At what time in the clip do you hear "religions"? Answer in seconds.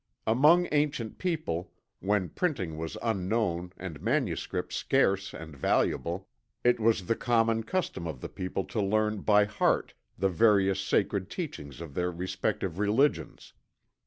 12.79-13.53